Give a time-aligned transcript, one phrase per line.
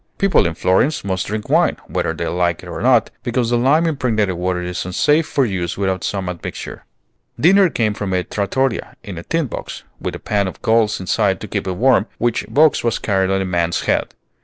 [0.17, 3.85] People in Florence must drink wine, whether they like it or not, because the lime
[3.85, 6.85] impregnated water is unsafe for use without some admixture.
[7.39, 11.39] Dinner came from a trattoria, in a tin box, with a pan of coals inside
[11.41, 14.15] to keep it warm, which box was carried on a man's head.